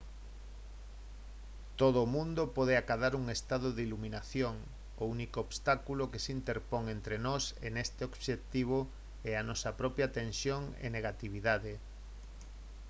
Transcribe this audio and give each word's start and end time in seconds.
todo 1.81 1.97
o 2.03 2.11
mundo 2.15 2.41
pode 2.57 2.73
acadar 2.77 3.13
un 3.21 3.25
estado 3.37 3.67
de 3.75 3.81
iluminación 3.87 4.55
o 5.01 5.03
único 5.15 5.37
obstáculo 5.47 6.09
que 6.11 6.23
se 6.23 6.31
interpón 6.37 6.83
entre 6.95 7.15
nós 7.27 7.43
e 7.65 7.67
neste 7.75 8.01
obxectivo 8.09 8.77
é 9.31 9.33
a 9.37 9.45
nosa 9.49 9.71
propia 9.81 10.11
tensión 10.19 10.61
e 10.85 10.85
negatividade 10.97 11.73